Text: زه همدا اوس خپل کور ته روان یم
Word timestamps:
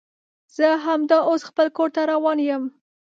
زه 0.57 0.67
همدا 0.85 1.17
اوس 1.29 1.41
خپل 1.49 1.67
کور 1.77 1.89
ته 1.95 2.01
روان 2.11 2.37
یم 2.47 2.63